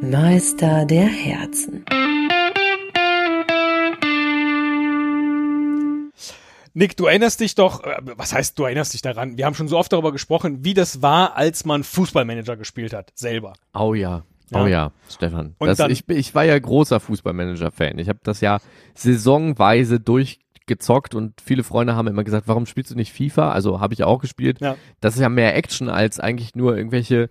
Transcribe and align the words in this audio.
Meister 0.00 0.84
der 0.86 1.06
Herzen. 1.06 1.84
Nick, 6.74 6.96
du 6.96 7.06
erinnerst 7.06 7.40
dich 7.40 7.54
doch, 7.56 7.82
äh, 7.82 7.96
was 8.16 8.32
heißt, 8.32 8.58
du 8.58 8.64
erinnerst 8.64 8.94
dich 8.94 9.02
daran? 9.02 9.36
Wir 9.36 9.46
haben 9.46 9.54
schon 9.54 9.66
so 9.68 9.76
oft 9.76 9.92
darüber 9.92 10.12
gesprochen, 10.12 10.64
wie 10.64 10.74
das 10.74 11.02
war, 11.02 11.36
als 11.36 11.64
man 11.64 11.82
Fußballmanager 11.82 12.56
gespielt 12.56 12.92
hat, 12.92 13.10
selber. 13.14 13.54
Oh 13.74 13.94
ja. 13.94 14.22
Ja. 14.50 14.62
Oh 14.62 14.66
ja, 14.66 14.92
Stefan. 15.10 15.54
Und 15.58 15.66
Das, 15.68 15.78
dann- 15.78 15.90
ich, 15.90 16.08
ich 16.08 16.34
war 16.34 16.44
ja 16.44 16.58
großer 16.58 17.00
Fußballmanager-Fan. 17.00 17.98
Ich 17.98 18.08
habe 18.08 18.20
das 18.22 18.40
ja 18.40 18.60
saisonweise 18.94 19.98
durchgezockt 20.00 21.14
und 21.14 21.40
viele 21.42 21.64
Freunde 21.64 21.96
haben 21.96 22.06
immer 22.08 22.24
gesagt, 22.24 22.46
warum 22.48 22.64
spielst 22.66 22.90
du 22.92 22.94
nicht 22.94 23.12
FIFA? 23.12 23.50
Also 23.52 23.80
habe 23.80 23.92
ich 23.94 24.04
auch 24.04 24.20
gespielt. 24.20 24.60
Ja. 24.60 24.76
Das 25.00 25.16
ist 25.16 25.20
ja 25.20 25.28
mehr 25.28 25.54
Action 25.56 25.88
als 25.90 26.18
eigentlich 26.20 26.54
nur 26.54 26.76
irgendwelche 26.76 27.28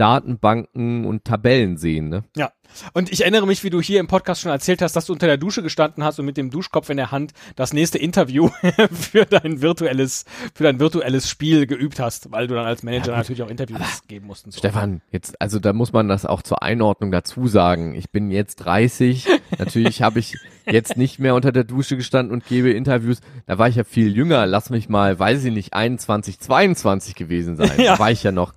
Datenbanken 0.00 1.04
und 1.04 1.24
Tabellen 1.24 1.76
sehen. 1.76 2.08
Ne? 2.08 2.24
Ja. 2.36 2.52
Und 2.94 3.12
ich 3.12 3.22
erinnere 3.22 3.46
mich, 3.46 3.64
wie 3.64 3.70
du 3.70 3.80
hier 3.80 4.00
im 4.00 4.06
Podcast 4.06 4.40
schon 4.40 4.52
erzählt 4.52 4.80
hast, 4.80 4.94
dass 4.94 5.06
du 5.06 5.12
unter 5.12 5.26
der 5.26 5.36
Dusche 5.36 5.62
gestanden 5.62 6.04
hast 6.04 6.18
und 6.18 6.24
mit 6.24 6.36
dem 6.36 6.50
Duschkopf 6.50 6.88
in 6.88 6.96
der 6.96 7.10
Hand 7.10 7.32
das 7.56 7.72
nächste 7.72 7.98
Interview 7.98 8.48
für 8.92 9.26
dein 9.26 9.60
virtuelles, 9.60 10.24
für 10.54 10.64
dein 10.64 10.80
virtuelles 10.80 11.28
Spiel 11.28 11.66
geübt 11.66 12.00
hast, 12.00 12.32
weil 12.32 12.46
du 12.46 12.54
dann 12.54 12.66
als 12.66 12.82
Manager 12.82 13.16
natürlich 13.16 13.42
auch 13.42 13.50
Interviews 13.50 14.02
geben 14.08 14.26
musst. 14.26 14.46
Und 14.46 14.52
so. 14.52 14.58
Stefan, 14.58 15.02
jetzt, 15.10 15.40
also 15.40 15.58
da 15.58 15.72
muss 15.72 15.92
man 15.92 16.08
das 16.08 16.24
auch 16.24 16.42
zur 16.42 16.62
Einordnung 16.62 17.10
dazu 17.10 17.46
sagen. 17.46 17.94
Ich 17.94 18.10
bin 18.10 18.30
jetzt 18.30 18.56
30. 18.56 19.26
Natürlich 19.58 20.02
habe 20.02 20.18
ich 20.20 20.36
jetzt 20.64 20.96
nicht 20.96 21.18
mehr 21.18 21.34
unter 21.34 21.52
der 21.52 21.64
Dusche 21.64 21.96
gestanden 21.96 22.32
und 22.32 22.46
gebe 22.46 22.70
Interviews. 22.70 23.20
Da 23.46 23.58
war 23.58 23.68
ich 23.68 23.76
ja 23.76 23.84
viel 23.84 24.16
jünger. 24.16 24.46
Lass 24.46 24.70
mich 24.70 24.88
mal, 24.88 25.18
weiß 25.18 25.44
ich 25.44 25.52
nicht, 25.52 25.74
21, 25.74 26.38
22 26.40 27.14
gewesen 27.14 27.56
sein. 27.56 27.70
Ja. 27.80 27.94
Da 27.94 27.98
war 27.98 28.10
ich 28.10 28.22
ja 28.22 28.30
noch, 28.30 28.52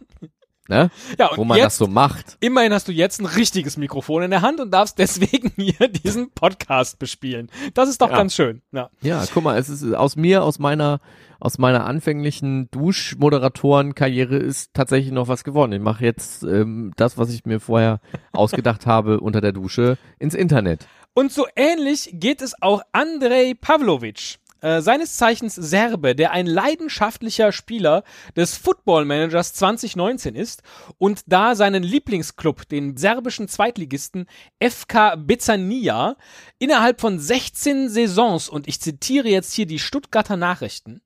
ne? 0.69 0.89
Ja, 1.19 1.27
und 1.27 1.37
Wo 1.37 1.43
man 1.43 1.57
jetzt, 1.57 1.65
das 1.65 1.77
so 1.77 1.87
macht. 1.87 2.37
immerhin 2.39 2.73
hast 2.73 2.87
du 2.87 2.91
jetzt 2.91 3.19
ein 3.21 3.25
richtiges 3.25 3.77
Mikrofon 3.77 4.23
in 4.23 4.31
der 4.31 4.41
Hand 4.41 4.59
und 4.59 4.71
darfst 4.71 4.97
deswegen 4.99 5.51
hier 5.55 5.87
diesen 5.87 6.31
Podcast 6.31 6.99
bespielen. 6.99 7.49
Das 7.73 7.89
ist 7.89 8.01
doch 8.01 8.09
Ja. 8.09 8.17
ganz 8.17 8.33
schön. 8.35 8.61
Ja. 8.71 8.89
Ja, 9.01 9.23
guck 9.33 9.43
mal, 9.43 9.57
es 9.57 9.69
ist 9.69 9.83
aus 9.93 10.15
mir, 10.15 10.43
aus 10.43 10.59
meiner, 10.59 10.99
aus 11.39 11.57
meiner 11.57 11.85
anfänglichen 11.85 12.69
Duschmoderatorenkarriere 12.71 14.37
ist 14.37 14.73
tatsächlich 14.73 15.11
noch 15.11 15.27
was 15.27 15.43
geworden. 15.43 15.73
Ich 15.73 15.81
mache 15.81 16.03
jetzt 16.05 16.43
ähm, 16.43 16.93
das, 16.95 17.17
was 17.17 17.33
ich 17.33 17.45
mir 17.45 17.59
vorher 17.59 17.99
ausgedacht 18.31 18.85
habe 18.85 19.19
unter 19.19 19.41
der 19.41 19.51
Dusche, 19.51 19.97
ins 20.19 20.33
Internet. 20.35 20.87
Und 21.15 21.31
so 21.31 21.45
ähnlich 21.55 22.09
geht 22.13 22.41
es 22.41 22.53
auch 22.61 22.81
Andrei 22.91 23.53
Pavlovic. 23.59 24.39
Äh, 24.63 24.81
seines 24.81 25.17
Zeichens 25.17 25.55
Serbe, 25.55 26.15
der 26.15 26.31
ein 26.31 26.45
leidenschaftlicher 26.45 27.51
Spieler 27.51 28.05
des 28.37 28.55
Football 28.55 29.03
Managers 29.03 29.53
2019 29.55 30.35
ist 30.35 30.63
und 30.97 31.23
da 31.27 31.55
seinen 31.55 31.83
Lieblingsclub, 31.83 32.69
den 32.69 32.95
serbischen 32.95 33.49
Zweitligisten 33.49 34.25
FK 34.61 35.17
Bezania, 35.17 36.15
innerhalb 36.59 37.01
von 37.01 37.19
16 37.19 37.89
Saisons, 37.89 38.47
und 38.47 38.69
ich 38.69 38.79
zitiere 38.79 39.27
jetzt 39.27 39.51
hier 39.51 39.65
die 39.65 39.79
Stuttgarter 39.79 40.37
Nachrichten, 40.37 41.01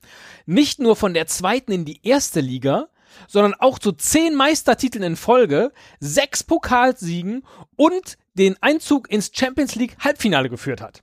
nicht 0.45 0.77
nur 0.79 0.95
von 0.95 1.15
der 1.15 1.25
zweiten 1.25 1.71
in 1.71 1.83
die 1.83 2.05
erste 2.07 2.41
Liga, 2.41 2.89
sondern 3.27 3.55
auch 3.55 3.79
zu 3.79 3.91
zehn 3.91 4.35
Meistertiteln 4.35 5.03
in 5.03 5.15
Folge, 5.15 5.71
sechs 5.99 6.43
Pokalsiegen 6.43 7.43
und 7.75 8.19
den 8.35 8.55
Einzug 8.61 9.09
ins 9.09 9.31
Champions 9.33 9.73
League 9.73 9.97
Halbfinale 9.97 10.47
geführt 10.47 10.79
hat. 10.79 11.01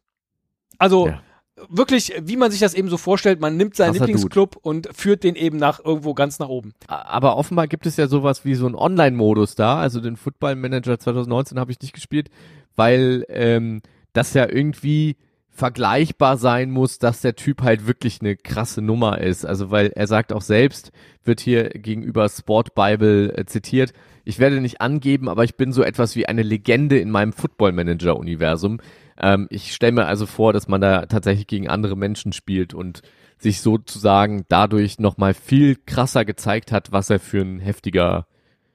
Also 0.78 1.08
Ja. 1.08 1.23
Wirklich, 1.68 2.12
wie 2.22 2.36
man 2.36 2.50
sich 2.50 2.60
das 2.60 2.74
eben 2.74 2.88
so 2.88 2.96
vorstellt, 2.96 3.40
man 3.40 3.56
nimmt 3.56 3.76
seinen 3.76 3.92
Krasser 3.92 4.06
Lieblingsclub 4.06 4.56
und 4.60 4.88
führt 4.92 5.24
den 5.24 5.36
eben 5.36 5.56
nach 5.56 5.84
irgendwo 5.84 6.14
ganz 6.14 6.38
nach 6.38 6.48
oben. 6.48 6.74
Aber 6.86 7.36
offenbar 7.36 7.68
gibt 7.68 7.86
es 7.86 7.96
ja 7.96 8.08
sowas 8.08 8.44
wie 8.44 8.54
so 8.54 8.66
einen 8.66 8.74
Online-Modus 8.74 9.54
da. 9.54 9.78
Also 9.78 10.00
den 10.00 10.16
Football 10.16 10.56
Manager 10.56 10.98
2019 10.98 11.58
habe 11.58 11.70
ich 11.70 11.80
nicht 11.80 11.94
gespielt, 11.94 12.30
weil 12.76 13.24
ähm, 13.28 13.82
das 14.12 14.34
ja 14.34 14.48
irgendwie 14.48 15.16
vergleichbar 15.50 16.36
sein 16.36 16.70
muss, 16.72 16.98
dass 16.98 17.20
der 17.20 17.36
Typ 17.36 17.62
halt 17.62 17.86
wirklich 17.86 18.20
eine 18.20 18.36
krasse 18.36 18.82
Nummer 18.82 19.20
ist. 19.20 19.46
Also 19.46 19.70
weil 19.70 19.92
er 19.94 20.08
sagt 20.08 20.32
auch 20.32 20.42
selbst, 20.42 20.90
wird 21.22 21.38
hier 21.38 21.68
gegenüber 21.68 22.28
Sport 22.28 22.74
Bible 22.74 23.32
äh, 23.36 23.46
zitiert, 23.46 23.92
ich 24.24 24.38
werde 24.38 24.60
nicht 24.60 24.80
angeben, 24.80 25.28
aber 25.28 25.44
ich 25.44 25.56
bin 25.56 25.72
so 25.72 25.82
etwas 25.82 26.16
wie 26.16 26.26
eine 26.26 26.42
Legende 26.42 26.98
in 26.98 27.10
meinem 27.10 27.32
Football 27.32 27.72
Manager 27.72 28.16
Universum. 28.16 28.80
Ähm, 29.20 29.46
ich 29.50 29.74
stelle 29.74 29.92
mir 29.92 30.06
also 30.06 30.26
vor, 30.26 30.52
dass 30.52 30.68
man 30.68 30.80
da 30.80 31.06
tatsächlich 31.06 31.46
gegen 31.46 31.68
andere 31.68 31.96
Menschen 31.96 32.32
spielt 32.32 32.74
und 32.74 33.02
sich 33.38 33.60
sozusagen 33.60 34.44
dadurch 34.48 34.98
nochmal 34.98 35.34
viel 35.34 35.76
krasser 35.86 36.24
gezeigt 36.24 36.72
hat, 36.72 36.92
was 36.92 37.10
er 37.10 37.20
für 37.20 37.40
ein 37.42 37.60
heftiger, 37.60 38.26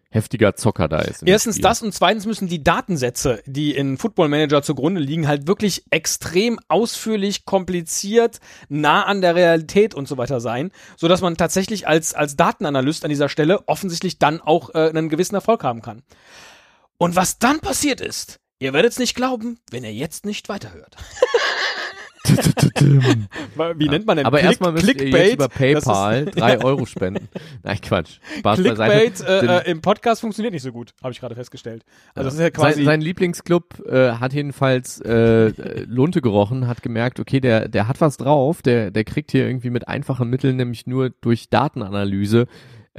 heftiger 0.09 0.55
Zocker 0.55 0.87
da 0.87 0.99
ist. 0.99 1.23
Erstens 1.25 1.59
das 1.59 1.81
und 1.81 1.93
zweitens 1.93 2.25
müssen 2.25 2.47
die 2.47 2.63
Datensätze, 2.63 3.41
die 3.45 3.75
in 3.75 3.97
Football 3.97 4.29
Manager 4.29 4.61
zugrunde 4.61 5.01
liegen, 5.01 5.27
halt 5.27 5.47
wirklich 5.47 5.83
extrem 5.89 6.59
ausführlich, 6.67 7.45
kompliziert, 7.45 8.39
nah 8.69 9.03
an 9.03 9.21
der 9.21 9.35
Realität 9.35 9.93
und 9.93 10.07
so 10.07 10.17
weiter 10.17 10.39
sein, 10.39 10.71
so 10.97 11.07
dass 11.07 11.21
man 11.21 11.37
tatsächlich 11.37 11.87
als 11.87 12.13
als 12.13 12.35
Datenanalyst 12.35 13.03
an 13.03 13.09
dieser 13.09 13.29
Stelle 13.29 13.67
offensichtlich 13.67 14.19
dann 14.19 14.41
auch 14.41 14.73
äh, 14.75 14.89
einen 14.89 15.09
gewissen 15.09 15.35
Erfolg 15.35 15.63
haben 15.63 15.81
kann. 15.81 16.03
Und 16.97 17.15
was 17.15 17.39
dann 17.39 17.59
passiert 17.59 18.01
ist, 18.01 18.39
ihr 18.59 18.73
werdet 18.73 18.91
es 18.91 18.99
nicht 18.99 19.15
glauben, 19.15 19.57
wenn 19.71 19.83
ihr 19.83 19.93
jetzt 19.93 20.25
nicht 20.25 20.49
weiterhört. 20.49 20.95
Wie 23.75 23.89
nennt 23.89 24.05
man 24.05 24.17
denn 24.17 24.25
Aber 24.25 24.37
Click- 24.37 24.45
erstmal 24.49 24.71
müsst 24.71 24.87
ihr 24.87 24.93
Clickbait? 24.93 25.23
jetzt 25.25 25.33
über 25.33 25.47
PayPal 25.49 26.27
ist- 26.27 26.35
drei 26.37 26.63
Euro 26.63 26.85
spenden. 26.85 27.27
Nein, 27.63 27.79
Quatsch. 27.81 28.19
Spaß. 28.39 28.59
Clickbait 28.59 29.21
äh, 29.21 29.45
äh, 29.59 29.71
im 29.71 29.81
Podcast 29.81 30.21
funktioniert 30.21 30.53
nicht 30.53 30.61
so 30.63 30.71
gut, 30.71 30.93
habe 31.01 31.11
ich 31.11 31.19
gerade 31.19 31.35
festgestellt. 31.35 31.83
Also 32.13 32.25
das 32.27 32.33
ist 32.35 32.39
ja 32.39 32.45
sein, 32.47 32.53
quasi 32.53 32.83
sein 32.83 33.01
Lieblingsclub 33.01 33.83
äh, 33.87 34.11
hat 34.13 34.33
jedenfalls 34.33 35.01
äh, 35.01 35.47
äh, 35.47 35.85
Lunte 35.87 36.21
gerochen, 36.21 36.67
hat 36.67 36.81
gemerkt, 36.83 37.19
okay, 37.19 37.39
der, 37.39 37.67
der 37.67 37.87
hat 37.87 37.99
was 38.01 38.17
drauf, 38.17 38.61
der, 38.61 38.91
der 38.91 39.03
kriegt 39.05 39.31
hier 39.31 39.47
irgendwie 39.47 39.69
mit 39.71 39.87
einfachen 39.87 40.29
Mitteln, 40.29 40.57
nämlich 40.57 40.85
nur 40.87 41.09
durch 41.21 41.49
Datenanalyse, 41.49 42.47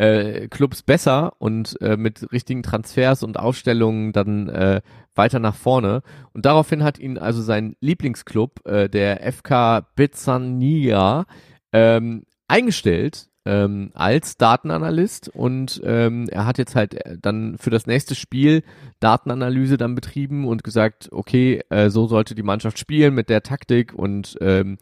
äh, 0.01 0.49
Clubs 0.49 0.83
besser 0.83 1.35
und 1.39 1.79
äh, 1.83 1.99
mit 1.99 2.33
richtigen 2.33 2.63
Transfers 2.63 3.23
und 3.23 3.39
Aufstellungen 3.39 4.13
dann 4.13 4.49
äh, 4.49 4.81
weiter 5.15 5.39
nach 5.39 5.55
vorne. 5.55 6.03
Und 6.33 6.47
daraufhin 6.47 6.83
hat 6.83 6.99
ihn 6.99 7.19
also 7.19 7.43
sein 7.43 7.77
Lieblingsclub, 7.81 8.67
äh, 8.67 8.89
der 8.89 9.31
FK 9.31 9.87
Bizania, 9.95 11.27
ähm, 11.73 12.25
eingestellt 12.49 13.29
ähm, 13.45 13.91
als 13.95 14.39
Datenanalyst 14.39 15.29
und 15.29 15.81
ähm, 15.85 16.29
er 16.31 16.47
hat 16.47 16.59
jetzt 16.59 16.75
halt 16.75 16.95
äh, 16.95 17.17
dann 17.21 17.59
für 17.59 17.71
das 17.71 17.87
nächste 17.87 18.15
Spiel 18.15 18.63
Datenanalyse 19.01 19.77
dann 19.77 19.95
betrieben 19.95 20.49
und 20.49 20.65
gesagt, 20.65 21.09
okay, 21.13 21.61
äh, 21.69 21.91
so 21.91 22.07
sollte 22.07 22.35
die 22.35 22.43
Mannschaft 22.43 22.79
spielen 22.79 23.15
mit 23.15 23.29
der 23.29 23.43
Taktik 23.43 23.93
und 23.95 24.37
ähm, 24.41 24.79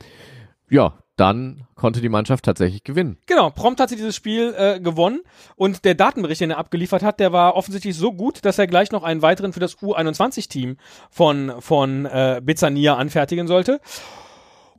ja, 0.70 0.94
dann 1.18 1.66
konnte 1.74 2.00
die 2.00 2.08
Mannschaft 2.08 2.44
tatsächlich 2.44 2.84
gewinnen. 2.84 3.18
Genau, 3.26 3.50
prompt 3.50 3.80
hat 3.80 3.88
sie 3.88 3.96
dieses 3.96 4.16
Spiel 4.16 4.54
äh, 4.56 4.80
gewonnen 4.80 5.20
und 5.56 5.84
der 5.84 5.94
Datenbericht, 5.94 6.40
den 6.40 6.50
er 6.50 6.58
abgeliefert 6.58 7.02
hat, 7.02 7.20
der 7.20 7.32
war 7.32 7.56
offensichtlich 7.56 7.96
so 7.96 8.12
gut, 8.12 8.44
dass 8.44 8.58
er 8.58 8.66
gleich 8.66 8.90
noch 8.92 9.02
einen 9.02 9.22
weiteren 9.22 9.52
für 9.52 9.60
das 9.60 9.78
U21-Team 9.78 10.76
von, 11.10 11.52
von 11.60 12.06
äh, 12.06 12.40
Bezania 12.42 12.96
anfertigen 12.96 13.46
sollte. 13.46 13.80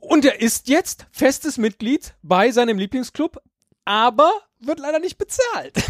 Und 0.00 0.24
er 0.24 0.40
ist 0.40 0.68
jetzt 0.68 1.06
festes 1.10 1.58
Mitglied 1.58 2.14
bei 2.22 2.50
seinem 2.50 2.78
Lieblingsclub, 2.78 3.40
aber 3.84 4.30
wird 4.60 4.80
leider 4.80 4.98
nicht 4.98 5.18
bezahlt. 5.18 5.74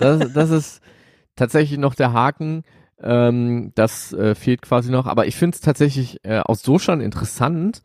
Das, 0.00 0.32
das 0.32 0.50
ist 0.50 0.80
tatsächlich 1.36 1.78
noch 1.78 1.94
der 1.94 2.12
Haken. 2.12 2.64
Ähm, 3.00 3.70
das 3.76 4.12
äh, 4.12 4.34
fehlt 4.34 4.62
quasi 4.62 4.90
noch. 4.90 5.06
Aber 5.06 5.26
ich 5.26 5.36
finde 5.36 5.54
es 5.54 5.60
tatsächlich 5.60 6.24
äh, 6.24 6.40
auch 6.40 6.56
so 6.56 6.80
schon 6.80 7.00
interessant, 7.00 7.82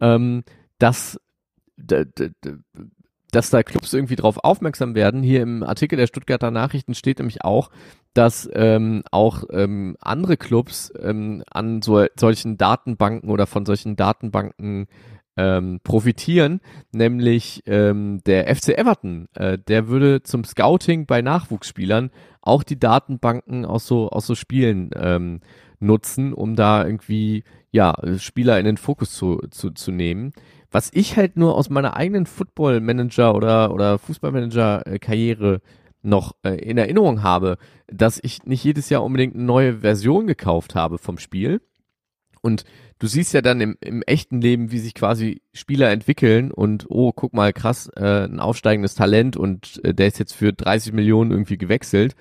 ähm, 0.00 0.42
dass, 0.80 1.20
dass 3.32 3.50
da 3.50 3.62
Clubs 3.62 3.92
irgendwie 3.92 4.16
drauf 4.16 4.38
aufmerksam 4.42 4.94
werden. 4.94 5.22
Hier 5.22 5.42
im 5.42 5.62
Artikel 5.62 5.96
der 5.96 6.06
Stuttgarter 6.06 6.50
Nachrichten 6.50 6.94
steht 6.94 7.18
nämlich 7.18 7.44
auch, 7.44 7.70
dass 8.14 8.48
ähm, 8.54 9.02
auch 9.10 9.44
ähm, 9.50 9.96
andere 10.00 10.36
Clubs 10.36 10.92
ähm, 11.00 11.44
an 11.50 11.80
so, 11.82 12.06
solchen 12.18 12.56
Datenbanken 12.56 13.30
oder 13.30 13.46
von 13.46 13.64
solchen 13.64 13.96
Datenbanken 13.96 14.88
ähm, 15.36 15.80
profitieren, 15.84 16.60
nämlich 16.92 17.62
ähm, 17.66 18.20
der 18.26 18.54
FC 18.54 18.76
Everton, 18.76 19.28
äh, 19.34 19.58
der 19.58 19.88
würde 19.88 20.22
zum 20.22 20.44
Scouting 20.44 21.06
bei 21.06 21.22
Nachwuchsspielern 21.22 22.10
auch 22.42 22.62
die 22.62 22.78
Datenbanken 22.78 23.64
aus 23.64 23.86
so 23.86 24.10
aus 24.10 24.26
so 24.26 24.34
Spielen 24.34 24.90
ähm, 24.96 25.40
nutzen, 25.78 26.32
um 26.32 26.56
da 26.56 26.84
irgendwie 26.84 27.44
ja 27.70 27.94
Spieler 28.18 28.58
in 28.58 28.64
den 28.64 28.76
Fokus 28.76 29.12
zu, 29.12 29.40
zu, 29.50 29.70
zu 29.70 29.92
nehmen. 29.92 30.32
Was 30.70 30.90
ich 30.92 31.16
halt 31.16 31.36
nur 31.36 31.56
aus 31.56 31.70
meiner 31.70 31.96
eigenen 31.96 32.26
Football 32.26 32.80
Manager 32.80 33.34
oder 33.34 33.72
oder 33.74 33.98
Fußballmanager 33.98 34.86
äh, 34.86 34.98
Karriere 34.98 35.60
noch 36.02 36.34
äh, 36.42 36.54
in 36.54 36.78
Erinnerung 36.78 37.22
habe, 37.22 37.58
dass 37.88 38.20
ich 38.22 38.44
nicht 38.44 38.64
jedes 38.64 38.88
Jahr 38.88 39.04
unbedingt 39.04 39.34
eine 39.34 39.44
neue 39.44 39.78
Version 39.80 40.26
gekauft 40.26 40.74
habe 40.74 40.98
vom 40.98 41.18
Spiel. 41.18 41.60
Und 42.42 42.64
du 42.98 43.06
siehst 43.06 43.34
ja 43.34 43.42
dann 43.42 43.60
im, 43.60 43.76
im 43.80 44.02
echten 44.02 44.40
Leben, 44.40 44.70
wie 44.70 44.78
sich 44.78 44.94
quasi 44.94 45.42
Spieler 45.52 45.90
entwickeln 45.90 46.50
und 46.52 46.86
oh, 46.88 47.12
guck 47.12 47.34
mal, 47.34 47.52
krass, 47.52 47.90
äh, 47.96 48.24
ein 48.24 48.40
aufsteigendes 48.40 48.94
Talent 48.94 49.36
und 49.36 49.84
äh, 49.84 49.92
der 49.92 50.06
ist 50.06 50.18
jetzt 50.18 50.34
für 50.34 50.52
30 50.52 50.92
Millionen 50.92 51.32
irgendwie 51.32 51.58
gewechselt. 51.58 52.14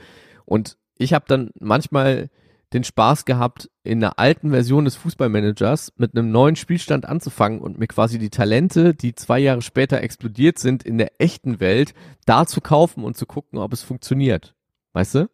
Und 0.46 0.78
ich 0.98 1.14
habe 1.14 1.26
dann 1.28 1.52
manchmal 1.60 2.30
den 2.74 2.84
Spaß 2.84 3.26
gehabt, 3.26 3.70
in 3.84 4.04
einer 4.04 4.20
alten 4.20 4.52
Version 4.52 4.86
des 4.86 4.96
Fußballmanagers 4.96 5.94
mit 5.98 6.16
einem 6.16 6.32
neuen 6.32 6.56
Spielstand 6.56 7.08
anzufangen 7.08 7.60
und 7.62 7.80
mir 7.80 7.88
quasi 7.88 8.20
die 8.20 8.30
Talente, 8.30 8.94
die 8.94 9.16
zwei 9.16 9.40
Jahre 9.40 9.62
später 9.62 10.02
explodiert 10.02 10.60
sind, 10.60 10.84
in 10.84 10.98
der 10.98 11.20
echten 11.20 11.60
Welt, 11.60 11.94
da 12.26 12.46
zu 12.46 12.62
kaufen 12.62 13.04
und 13.04 13.18
zu 13.18 13.26
gucken, 13.26 13.58
ob 13.60 13.74
es 13.74 13.82
funktioniert. 13.82 14.54
Weißt 14.94 15.16
du? 15.16 15.30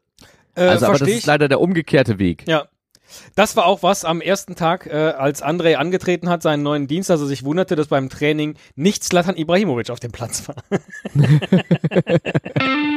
Äh, 0.56 0.62
also, 0.62 0.86
aber 0.86 0.98
das 0.98 1.10
ist 1.10 1.26
leider 1.26 1.50
der 1.50 1.60
umgekehrte 1.60 2.20
Weg. 2.20 2.48
Ja. 2.48 2.68
Das 3.36 3.56
war 3.56 3.66
auch 3.68 3.84
was 3.84 4.04
am 4.04 4.20
ersten 4.20 4.56
Tag, 4.56 4.88
äh, 4.88 4.92
als 4.92 5.44
André 5.44 5.76
angetreten 5.76 6.28
hat, 6.28 6.42
seinen 6.42 6.64
neuen 6.64 6.88
Dienst, 6.88 7.12
also 7.12 7.28
sich 7.28 7.44
wunderte, 7.44 7.76
dass 7.76 7.88
beim 7.88 8.10
Training 8.10 8.56
nicht 8.76 9.04
Zlatan 9.04 9.38
Ibrahimovic 9.38 9.92
auf 9.92 10.00
dem 10.00 10.12
Platz 10.12 10.48
war. 10.48 10.56